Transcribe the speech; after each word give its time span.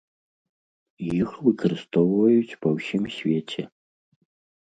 Іх 1.17 1.29
выкарыстоўваюць 1.47 2.57
па 2.65 2.71
ўсім 2.79 3.03
свеце. 3.17 3.61